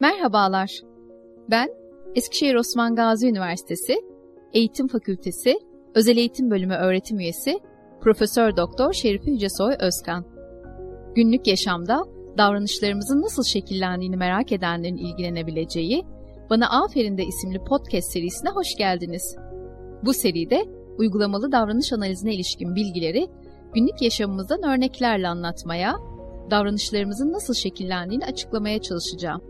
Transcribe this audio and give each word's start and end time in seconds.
Merhabalar. 0.00 0.70
Ben 1.50 1.68
Eskişehir 2.14 2.54
Osman 2.54 2.94
Gazi 2.94 3.28
Üniversitesi 3.28 3.96
Eğitim 4.52 4.88
Fakültesi 4.88 5.54
Özel 5.94 6.16
Eğitim 6.16 6.50
Bölümü 6.50 6.74
öğretim 6.74 7.18
üyesi 7.18 7.60
Profesör 8.00 8.56
Doktor 8.56 8.92
Şerife 8.92 9.30
Yücesoy 9.30 9.74
Özkan. 9.80 10.24
Günlük 11.14 11.46
yaşamda 11.46 12.04
davranışlarımızın 12.38 13.22
nasıl 13.22 13.44
şekillendiğini 13.44 14.16
merak 14.16 14.52
edenlerin 14.52 14.96
ilgilenebileceği 14.96 16.04
Bana 16.50 16.82
Aferin 16.82 17.18
de 17.18 17.24
isimli 17.24 17.64
podcast 17.64 18.12
serisine 18.12 18.50
hoş 18.50 18.76
geldiniz. 18.78 19.36
Bu 20.04 20.12
seride 20.12 20.64
uygulamalı 20.98 21.52
davranış 21.52 21.92
analizine 21.92 22.34
ilişkin 22.34 22.74
bilgileri 22.74 23.28
günlük 23.74 24.02
yaşamımızdan 24.02 24.62
örneklerle 24.62 25.28
anlatmaya, 25.28 25.96
davranışlarımızın 26.50 27.32
nasıl 27.32 27.54
şekillendiğini 27.54 28.24
açıklamaya 28.24 28.82
çalışacağım. 28.82 29.42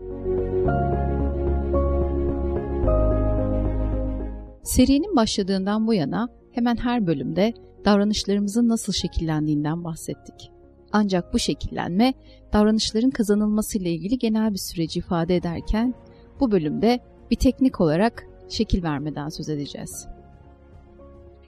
Serinin 4.63 5.15
başladığından 5.15 5.87
bu 5.87 5.93
yana 5.93 6.29
hemen 6.51 6.75
her 6.77 7.07
bölümde 7.07 7.53
davranışlarımızın 7.85 8.69
nasıl 8.69 8.93
şekillendiğinden 8.93 9.83
bahsettik. 9.83 10.51
Ancak 10.91 11.33
bu 11.33 11.39
şekillenme 11.39 12.13
davranışların 12.53 13.09
kazanılmasıyla 13.09 13.91
ilgili 13.91 14.17
genel 14.17 14.53
bir 14.53 14.57
süreci 14.57 14.99
ifade 14.99 15.35
ederken 15.35 15.93
bu 16.39 16.51
bölümde 16.51 16.99
bir 17.31 17.35
teknik 17.35 17.81
olarak 17.81 18.27
şekil 18.49 18.83
vermeden 18.83 19.29
söz 19.29 19.49
edeceğiz. 19.49 20.07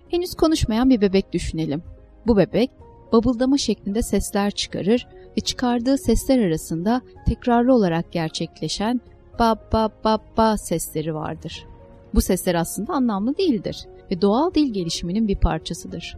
Henüz 0.08 0.34
konuşmayan 0.34 0.90
bir 0.90 1.02
bebek 1.02 1.34
düşünelim. 1.34 1.84
Bu 2.28 2.38
bebek 2.38 2.72
babıldama 3.12 3.58
şeklinde 3.58 4.02
sesler 4.02 4.52
çıkarır 4.52 5.08
ve 5.38 5.41
çıkardığı 5.41 5.98
sesler 5.98 6.40
arasında 6.40 7.02
tekrarlı 7.28 7.74
olarak 7.74 8.12
gerçekleşen 8.12 9.02
ba 9.40 9.55
ba 9.74 9.90
ba 10.04 10.20
ba 10.38 10.58
sesleri 10.58 11.16
vardır. 11.16 11.66
Bu 12.13 12.22
sesler 12.22 12.55
aslında 12.55 12.94
anlamlı 12.94 13.38
değildir 13.38 13.88
ve 14.12 14.22
doğal 14.22 14.54
dil 14.54 14.74
gelişiminin 14.74 15.28
bir 15.28 15.36
parçasıdır. 15.36 16.16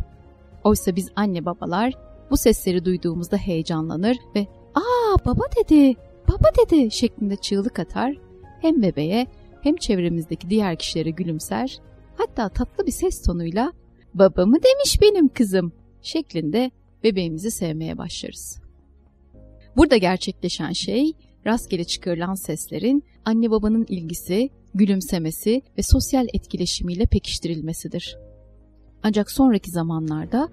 Oysa 0.64 0.96
biz 0.96 1.10
anne 1.16 1.46
babalar 1.46 1.94
bu 2.32 2.38
sesleri 2.38 2.86
duyduğumuzda 2.86 3.38
heyecanlanır 3.38 4.18
ve 4.36 4.48
''Aa 4.76 5.26
baba 5.26 5.44
dedi, 5.58 5.96
baba 6.32 6.50
dedi'' 6.62 6.92
şeklinde 6.92 7.36
çığlık 7.36 7.80
atar, 7.80 8.14
hem 8.62 8.82
bebeğe 8.82 9.28
hem 9.62 9.76
çevremizdeki 9.76 10.50
diğer 10.50 10.76
kişilere 10.76 11.10
gülümser, 11.10 11.80
hatta 12.18 12.50
tatlı 12.50 12.86
bir 12.86 12.92
ses 12.92 13.22
tonuyla 13.22 13.74
''Babamı 14.14 14.56
demiş 14.64 15.02
benim 15.02 15.28
kızım'' 15.28 15.83
şeklinde 16.04 16.72
bebeğimizi 17.04 17.52
sevmeye 17.52 17.98
başlarız. 17.98 18.62
Burada 19.78 19.98
gerçekleşen 19.98 20.72
şey 20.72 21.14
rastgele 21.46 21.84
çıkarılan 21.84 22.34
seslerin 22.34 23.04
anne 23.26 23.52
babanın 23.52 23.86
ilgisi, 23.90 24.50
gülümsemesi 24.74 25.62
ve 25.78 25.82
sosyal 25.84 26.28
etkileşimiyle 26.34 27.06
pekiştirilmesidir. 27.06 28.18
Ancak 29.04 29.32
sonraki 29.32 29.72
zamanlarda 29.72 30.50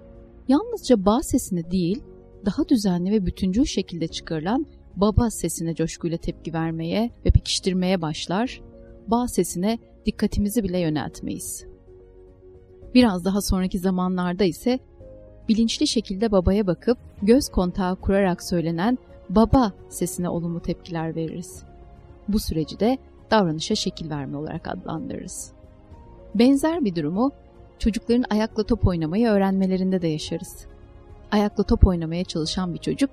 yalnızca 0.47 1.05
ba 1.05 1.23
sesini 1.23 1.71
değil, 1.71 2.03
daha 2.45 2.69
düzenli 2.69 3.11
ve 3.11 3.25
bütüncül 3.25 3.65
şekilde 3.65 4.07
çıkarılan 4.07 4.65
baba 4.95 5.29
sesine 5.29 5.75
coşkuyla 5.75 6.17
tepki 6.17 6.53
vermeye 6.53 7.11
ve 7.25 7.31
pekiştirmeye 7.31 8.01
başlar, 8.01 8.61
ba 9.07 9.27
sesine 9.27 9.79
dikkatimizi 10.05 10.63
bile 10.63 10.79
yöneltmeyiz. 10.79 11.65
Biraz 12.93 13.25
daha 13.25 13.41
sonraki 13.41 13.79
zamanlarda 13.79 14.43
ise 14.43 14.79
bilinçli 15.49 15.87
şekilde 15.87 16.31
babaya 16.31 16.67
bakıp 16.67 16.97
göz 17.21 17.49
kontağı 17.49 17.95
kurarak 17.95 18.43
söylenen 18.43 18.97
baba 19.29 19.73
sesine 19.89 20.29
olumlu 20.29 20.59
tepkiler 20.59 21.15
veririz. 21.15 21.63
Bu 22.27 22.39
süreci 22.39 22.79
de 22.79 22.97
davranışa 23.31 23.75
şekil 23.75 24.09
verme 24.09 24.37
olarak 24.37 24.67
adlandırırız. 24.67 25.51
Benzer 26.35 26.85
bir 26.85 26.95
durumu 26.95 27.31
çocukların 27.79 28.25
ayakla 28.29 28.63
top 28.63 28.87
oynamayı 28.87 29.27
öğrenmelerinde 29.27 30.01
de 30.01 30.07
yaşarız. 30.07 30.65
Ayakla 31.31 31.63
top 31.63 31.87
oynamaya 31.87 32.23
çalışan 32.23 32.73
bir 32.73 32.79
çocuk 32.79 33.09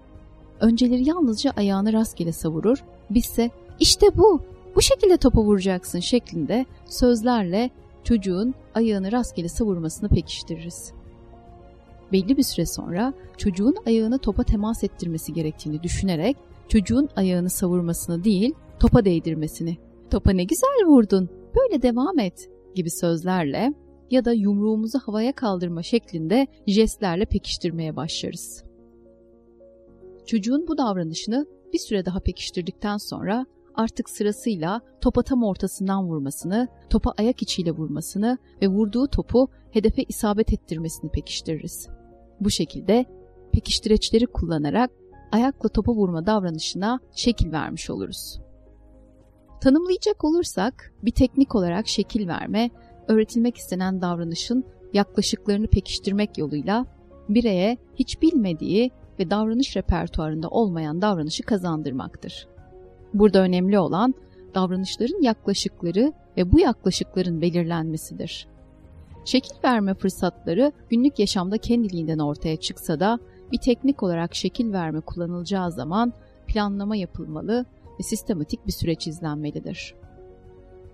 önceleri 0.60 1.08
yalnızca 1.08 1.52
ayağını 1.56 1.92
rastgele 1.92 2.32
savurur, 2.32 2.84
bizse 3.10 3.50
işte 3.80 4.06
bu, 4.16 4.42
bu 4.76 4.82
şekilde 4.82 5.16
topa 5.16 5.42
vuracaksın 5.42 6.00
şeklinde 6.00 6.66
sözlerle 6.86 7.70
çocuğun 8.04 8.54
ayağını 8.74 9.12
rastgele 9.12 9.48
savurmasını 9.48 10.08
pekiştiririz. 10.08 10.92
Belli 12.12 12.36
bir 12.36 12.42
süre 12.42 12.66
sonra 12.66 13.14
çocuğun 13.36 13.74
ayağını 13.86 14.18
topa 14.18 14.44
temas 14.44 14.84
ettirmesi 14.84 15.32
gerektiğini 15.32 15.82
düşünerek 15.82 16.36
çocuğun 16.68 17.08
ayağını 17.16 17.50
savurmasını 17.50 18.24
değil 18.24 18.54
topa 18.80 19.04
değdirmesini 19.04 19.78
topa 20.10 20.32
ne 20.32 20.44
güzel 20.44 20.86
vurdun, 20.86 21.28
böyle 21.56 21.82
devam 21.82 22.18
et 22.18 22.50
gibi 22.74 22.90
sözlerle 22.90 23.74
ya 24.10 24.24
da 24.24 24.32
yumruğumuzu 24.32 24.98
havaya 24.98 25.32
kaldırma 25.32 25.82
şeklinde 25.82 26.46
jestlerle 26.66 27.24
pekiştirmeye 27.24 27.96
başlarız. 27.96 28.64
Çocuğun 30.26 30.68
bu 30.68 30.78
davranışını 30.78 31.46
bir 31.72 31.78
süre 31.78 32.04
daha 32.04 32.20
pekiştirdikten 32.20 32.96
sonra 32.96 33.46
artık 33.74 34.10
sırasıyla 34.10 34.80
topa 35.00 35.22
tam 35.22 35.42
ortasından 35.42 36.04
vurmasını, 36.04 36.68
topa 36.90 37.12
ayak 37.18 37.42
içiyle 37.42 37.70
vurmasını 37.70 38.38
ve 38.62 38.68
vurduğu 38.68 39.06
topu 39.06 39.48
hedefe 39.70 40.02
isabet 40.08 40.52
ettirmesini 40.52 41.10
pekiştiririz. 41.10 41.88
Bu 42.40 42.50
şekilde 42.50 43.04
pekiştireçleri 43.52 44.26
kullanarak 44.26 44.90
ayakla 45.32 45.68
topa 45.68 45.92
vurma 45.92 46.26
davranışına 46.26 47.00
şekil 47.12 47.52
vermiş 47.52 47.90
oluruz. 47.90 48.40
Tanımlayacak 49.60 50.24
olursak 50.24 50.92
bir 51.02 51.10
teknik 51.10 51.54
olarak 51.54 51.88
şekil 51.88 52.28
verme, 52.28 52.70
öğretilmek 53.08 53.56
istenen 53.56 54.00
davranışın 54.02 54.64
yaklaşıklarını 54.92 55.66
pekiştirmek 55.66 56.38
yoluyla 56.38 56.86
bireye 57.28 57.76
hiç 57.94 58.22
bilmediği 58.22 58.90
ve 59.18 59.30
davranış 59.30 59.76
repertuarında 59.76 60.48
olmayan 60.48 61.02
davranışı 61.02 61.42
kazandırmaktır. 61.42 62.48
Burada 63.14 63.38
önemli 63.38 63.78
olan 63.78 64.14
davranışların 64.54 65.22
yaklaşıkları 65.22 66.12
ve 66.36 66.52
bu 66.52 66.60
yaklaşıkların 66.60 67.40
belirlenmesidir. 67.40 68.48
Şekil 69.28 69.54
verme 69.64 69.94
fırsatları 69.94 70.72
günlük 70.90 71.18
yaşamda 71.18 71.58
kendiliğinden 71.58 72.18
ortaya 72.18 72.56
çıksa 72.56 73.00
da 73.00 73.18
bir 73.52 73.58
teknik 73.58 74.02
olarak 74.02 74.34
şekil 74.34 74.72
verme 74.72 75.00
kullanılacağı 75.00 75.72
zaman 75.72 76.12
planlama 76.46 76.96
yapılmalı 76.96 77.66
ve 78.00 78.02
sistematik 78.02 78.66
bir 78.66 78.72
süreç 78.72 79.06
izlenmelidir. 79.06 79.94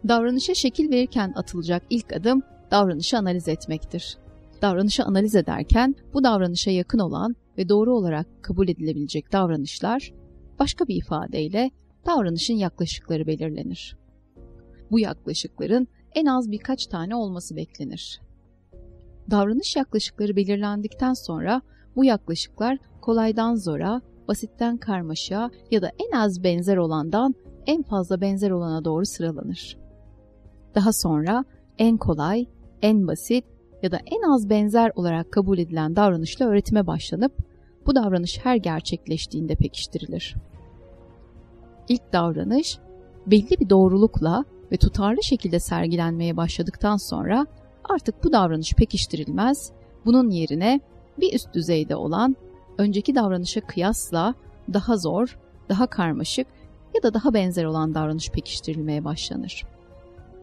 Davranışa 0.08 0.54
şekil 0.54 0.90
verirken 0.90 1.32
atılacak 1.36 1.82
ilk 1.90 2.12
adım 2.12 2.42
davranışı 2.70 3.18
analiz 3.18 3.48
etmektir. 3.48 4.18
Davranışı 4.62 5.04
analiz 5.04 5.34
ederken 5.34 5.94
bu 6.14 6.24
davranışa 6.24 6.70
yakın 6.70 6.98
olan 6.98 7.36
ve 7.58 7.68
doğru 7.68 7.96
olarak 7.96 8.26
kabul 8.42 8.68
edilebilecek 8.68 9.32
davranışlar 9.32 10.12
başka 10.58 10.88
bir 10.88 10.96
ifadeyle 10.96 11.70
davranışın 12.06 12.54
yaklaşıkları 12.54 13.26
belirlenir. 13.26 13.96
Bu 14.90 15.00
yaklaşıkların 15.00 15.88
en 16.14 16.26
az 16.26 16.50
birkaç 16.50 16.86
tane 16.86 17.16
olması 17.16 17.56
beklenir. 17.56 18.20
Davranış 19.30 19.76
yaklaşıkları 19.76 20.36
belirlendikten 20.36 21.14
sonra 21.14 21.62
bu 21.96 22.04
yaklaşıklar 22.04 22.78
kolaydan 23.00 23.54
zora, 23.54 24.00
basitten 24.28 24.76
karmaşa 24.76 25.50
ya 25.70 25.82
da 25.82 25.90
en 25.98 26.18
az 26.18 26.44
benzer 26.44 26.76
olandan 26.76 27.34
en 27.66 27.82
fazla 27.82 28.20
benzer 28.20 28.50
olana 28.50 28.84
doğru 28.84 29.06
sıralanır. 29.06 29.76
Daha 30.74 30.92
sonra 30.92 31.44
en 31.78 31.96
kolay, 31.96 32.46
en 32.82 33.06
basit 33.06 33.44
ya 33.82 33.92
da 33.92 33.98
en 34.06 34.32
az 34.32 34.50
benzer 34.50 34.92
olarak 34.94 35.32
kabul 35.32 35.58
edilen 35.58 35.96
davranışla 35.96 36.46
öğretime 36.46 36.86
başlanıp 36.86 37.32
bu 37.86 37.94
davranış 37.94 38.38
her 38.42 38.56
gerçekleştiğinde 38.56 39.54
pekiştirilir. 39.54 40.36
İlk 41.88 42.12
davranış 42.12 42.78
belli 43.26 43.60
bir 43.60 43.70
doğrulukla 43.70 44.44
ve 44.72 44.76
tutarlı 44.76 45.22
şekilde 45.22 45.60
sergilenmeye 45.60 46.36
başladıktan 46.36 46.96
sonra 46.96 47.46
artık 47.84 48.24
bu 48.24 48.32
davranış 48.32 48.72
pekiştirilmez, 48.72 49.72
bunun 50.04 50.30
yerine 50.30 50.80
bir 51.20 51.32
üst 51.34 51.54
düzeyde 51.54 51.96
olan 51.96 52.36
önceki 52.78 53.14
davranışa 53.14 53.60
kıyasla 53.60 54.34
daha 54.72 54.96
zor, 54.96 55.38
daha 55.68 55.86
karmaşık 55.86 56.46
ya 56.94 57.02
da 57.02 57.14
daha 57.14 57.34
benzer 57.34 57.64
olan 57.64 57.94
davranış 57.94 58.30
pekiştirilmeye 58.30 59.04
başlanır. 59.04 59.64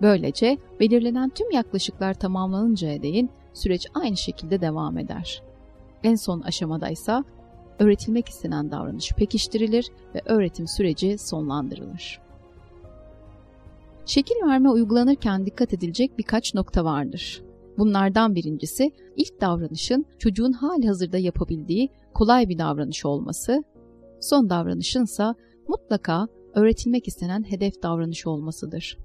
Böylece 0.02 0.58
belirlenen 0.80 1.30
tüm 1.30 1.52
yaklaşıklar 1.52 2.14
tamamlanıncaya 2.14 3.04
değin 3.04 3.30
süreç 3.54 3.88
aynı 3.94 4.18
şekilde 4.18 4.62
devam 4.62 4.98
eder. 4.98 5.44
En 6.04 6.16
son 6.16 6.42
aşamada 6.42 6.90
ise 6.90 7.24
öğretilmek 7.80 8.30
istenen 8.30 8.72
davranış 8.72 9.12
pekiştirilir 9.12 9.88
ve 10.16 10.22
öğretim 10.26 10.68
süreci 10.68 11.18
sonlandırılır. 11.18 12.22
Şekil 14.06 14.36
verme 14.46 14.70
uygulanırken 14.70 15.46
dikkat 15.46 15.74
edilecek 15.74 16.18
birkaç 16.18 16.54
nokta 16.54 16.86
vardır. 16.86 17.44
Bunlardan 17.78 18.36
birincisi 18.36 18.92
ilk 19.16 19.42
davranışın 19.42 20.06
çocuğun 20.20 20.52
hali 20.52 20.88
hazırda 20.88 21.18
yapabildiği 21.18 21.90
kolay 22.14 22.50
bir 22.50 22.58
davranış 22.58 23.06
olması, 23.06 23.64
son 24.22 24.50
davranışınsa 24.50 25.36
mutlaka 25.68 26.28
öğretilmek 26.56 27.08
istenen 27.08 27.44
hedef 27.44 27.84
davranış 27.84 28.28
olmasıdır. 28.28 28.98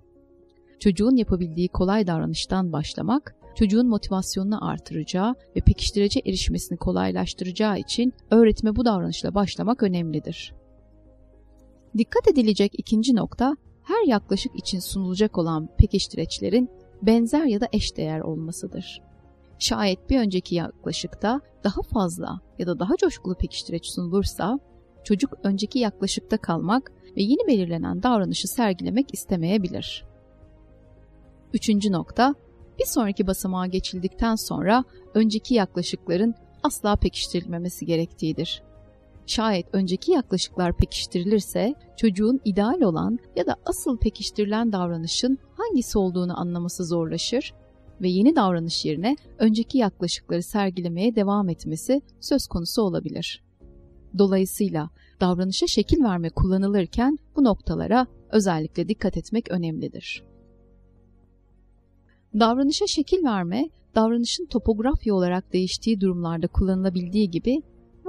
Çocuğun 0.81 1.16
yapabildiği 1.16 1.69
kolay 1.69 2.06
davranıştan 2.06 2.72
başlamak, 2.72 3.37
çocuğun 3.54 3.88
motivasyonunu 3.88 4.69
artıracağı 4.69 5.34
ve 5.56 5.60
pekiştirece 5.60 6.20
erişmesini 6.26 6.78
kolaylaştıracağı 6.78 7.78
için 7.78 8.12
öğretime 8.31 8.76
bu 8.76 8.84
davranışla 8.84 9.34
başlamak 9.34 9.82
önemlidir. 9.82 10.54
Dikkat 11.99 12.28
edilecek 12.28 12.72
ikinci 12.78 13.16
nokta, 13.16 13.56
her 13.87 14.06
yaklaşık 14.06 14.56
için 14.56 14.79
sunulacak 14.79 15.38
olan 15.38 15.69
pekiştireçlerin 15.79 16.71
benzer 17.03 17.44
ya 17.44 17.61
da 17.61 17.69
eşdeğer 17.73 18.21
olmasıdır. 18.21 19.03
Şayet 19.59 20.11
bir 20.11 20.21
önceki 20.21 20.55
yaklaşıkta 20.55 21.41
daha 21.65 21.83
fazla 21.83 22.41
ya 22.59 22.67
da 22.67 22.79
daha 22.79 22.97
coşkulu 22.97 23.35
pekiştireç 23.35 23.87
sunulursa, 23.87 24.59
çocuk 25.05 25.33
önceki 25.43 25.79
yaklaşıkta 25.79 26.37
kalmak 26.37 26.93
ve 27.17 27.23
yeni 27.23 27.47
belirlenen 27.47 28.03
davranışı 28.03 28.49
sergilemek 28.49 29.15
istemeyebilir. 29.15 30.05
Üçüncü 31.55 31.93
nokta, 31.93 32.35
bir 32.79 32.87
sonraki 32.87 33.27
basamağa 33.27 33.67
geçildikten 33.67 34.35
sonra 34.35 34.85
önceki 35.15 35.55
yaklaşıkların 35.55 36.35
asla 36.62 36.97
pekiştirilmemesi 36.97 37.87
gerektiğidir. 37.87 38.62
Şayet 39.26 39.67
önceki 39.73 40.12
yaklaşıklar 40.12 40.76
pekiştirilirse 40.76 41.75
çocuğun 41.96 42.40
ideal 42.44 42.81
olan 42.81 43.19
ya 43.37 43.46
da 43.46 43.56
asıl 43.64 43.99
pekiştirilen 43.99 44.73
davranışın 44.73 45.38
hangisi 45.56 45.99
olduğunu 45.99 46.40
anlaması 46.40 46.84
zorlaşır 46.84 47.55
ve 48.00 48.08
yeni 48.08 48.37
davranış 48.37 48.84
yerine 48.84 49.17
önceki 49.38 49.78
yaklaşıkları 49.78 50.43
sergilemeye 50.43 51.17
devam 51.17 51.49
etmesi 51.49 52.02
söz 52.20 52.46
konusu 52.46 52.82
olabilir. 52.82 53.43
Dolayısıyla 54.19 54.90
davranışa 55.20 55.67
şekil 55.67 56.05
verme 56.05 56.31
kullanılırken 56.31 57.19
bu 57.37 57.44
noktalara 57.44 58.06
özellikle 58.31 58.88
dikkat 58.88 59.17
etmek 59.17 59.50
önemlidir. 59.50 60.25
Davranışa 62.38 62.87
şekil 62.87 63.25
verme, 63.25 63.70
davranışın 63.94 64.46
topografya 64.46 65.14
olarak 65.14 65.52
değiştiği 65.52 66.00
durumlarda 66.00 66.46
kullanılabildiği 66.46 67.31
gibi 67.31 67.62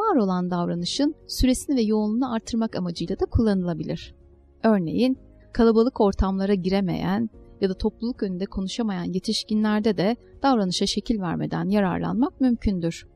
var 0.07 0.15
olan 0.15 0.51
davranışın 0.51 1.15
süresini 1.27 1.75
ve 1.75 1.81
yoğunluğunu 1.81 2.33
artırmak 2.33 2.75
amacıyla 2.75 3.19
da 3.19 3.25
kullanılabilir. 3.25 4.15
Örneğin 4.63 5.17
kalabalık 5.53 6.01
ortamlara 6.01 6.53
giremeyen 6.53 7.29
ya 7.61 7.69
da 7.69 7.73
topluluk 7.73 8.23
önünde 8.23 8.45
konuşamayan 8.45 9.03
yetişkinlerde 9.03 9.97
de 9.97 10.15
davranışa 10.43 10.85
şekil 10.85 11.21
vermeden 11.21 11.69
yararlanmak 11.69 12.41
mümkündür. 12.41 13.07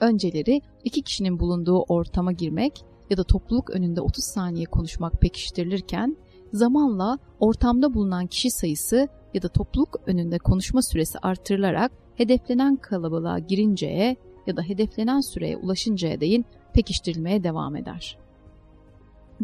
Önceleri 0.00 0.60
iki 0.84 1.02
kişinin 1.02 1.38
bulunduğu 1.38 1.82
ortama 1.88 2.32
girmek 2.32 2.84
ya 3.10 3.16
da 3.16 3.24
topluluk 3.24 3.70
önünde 3.70 4.00
30 4.00 4.24
saniye 4.24 4.64
konuşmak 4.64 5.12
pekiştirilirken 5.12 6.16
zamanla 6.52 7.18
ortamda 7.40 7.94
bulunan 7.94 8.26
kişi 8.26 8.50
sayısı 8.50 9.08
ya 9.34 9.42
da 9.42 9.48
topluluk 9.48 9.96
önünde 10.06 10.38
konuşma 10.38 10.82
süresi 10.82 11.18
artırılarak 11.18 11.92
hedeflenen 12.14 12.76
kalabalığa 12.76 13.38
girinceye 13.38 14.16
ya 14.48 14.56
da 14.56 14.62
hedeflenen 14.62 15.20
süreye 15.20 15.56
ulaşıncaya 15.56 16.20
değin 16.20 16.44
pekiştirilmeye 16.74 17.44
devam 17.44 17.76
eder. 17.76 18.18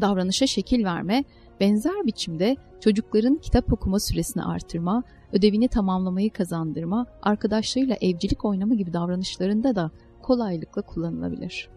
Davranışa 0.00 0.46
şekil 0.46 0.84
verme, 0.84 1.24
benzer 1.60 2.06
biçimde 2.06 2.56
çocukların 2.80 3.36
kitap 3.36 3.72
okuma 3.72 4.00
süresini 4.00 4.44
artırma, 4.44 5.02
ödevini 5.32 5.68
tamamlamayı 5.68 6.30
kazandırma, 6.30 7.06
arkadaşlarıyla 7.22 7.96
evcilik 8.00 8.44
oynama 8.44 8.74
gibi 8.74 8.92
davranışlarında 8.92 9.76
da 9.76 9.90
kolaylıkla 10.22 10.82
kullanılabilir. 10.82 11.68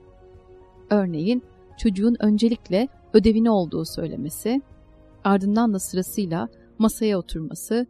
Örneğin 0.89 1.43
çocuğun 1.77 2.15
öncelikle 2.19 2.87
ödevini 3.13 3.49
olduğu 3.49 3.85
söylemesi, 3.85 4.61
ardından 5.23 5.73
da 5.73 5.79
sırasıyla 5.79 6.49
masaya 6.79 7.19
oturması, 7.19 7.87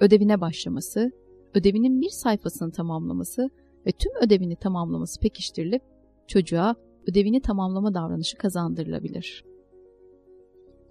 ödevine 0.00 0.40
başlaması, 0.40 1.12
ödevinin 1.54 2.00
bir 2.00 2.10
sayfasını 2.10 2.72
tamamlaması 2.72 3.50
ve 3.88 3.92
tüm 3.92 4.12
ödevini 4.20 4.56
tamamlaması 4.56 5.20
pekiştirilip 5.20 5.82
çocuğa 6.26 6.74
ödevini 7.06 7.40
tamamlama 7.40 7.94
davranışı 7.94 8.36
kazandırılabilir. 8.36 9.44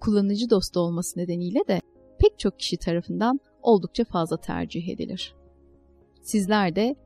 Kullanıcı 0.00 0.50
dostu 0.50 0.80
olması 0.80 1.18
nedeniyle 1.18 1.60
de 1.68 1.80
pek 2.18 2.38
çok 2.38 2.58
kişi 2.58 2.76
tarafından 2.76 3.40
oldukça 3.62 4.04
fazla 4.04 4.36
tercih 4.36 4.88
edilir. 4.88 5.34
Sizler 6.22 6.76
de 6.76 6.96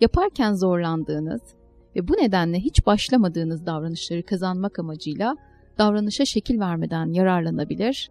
yaparken 0.00 0.54
zorlandığınız 0.54 1.40
ve 1.96 2.08
bu 2.08 2.12
nedenle 2.12 2.58
hiç 2.58 2.86
başlamadığınız 2.86 3.66
davranışları 3.66 4.22
kazanmak 4.22 4.78
amacıyla 4.78 5.36
davranışa 5.78 6.24
şekil 6.24 6.60
vermeden 6.60 7.12
yararlanabilir, 7.12 8.10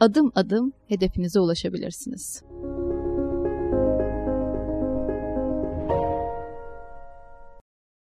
adım 0.00 0.32
adım 0.34 0.72
hedefinize 0.88 1.40
ulaşabilirsiniz. 1.40 2.42